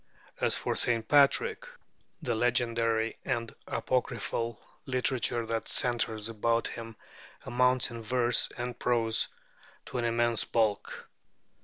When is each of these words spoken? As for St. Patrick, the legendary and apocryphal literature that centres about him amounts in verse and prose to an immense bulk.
As 0.39 0.57
for 0.57 0.75
St. 0.75 1.07
Patrick, 1.07 1.67
the 2.23 2.33
legendary 2.33 3.19
and 3.23 3.53
apocryphal 3.67 4.59
literature 4.87 5.45
that 5.45 5.69
centres 5.69 6.27
about 6.27 6.69
him 6.69 6.95
amounts 7.45 7.91
in 7.91 8.01
verse 8.01 8.49
and 8.57 8.79
prose 8.79 9.27
to 9.85 9.99
an 9.99 10.05
immense 10.05 10.43
bulk. 10.43 11.07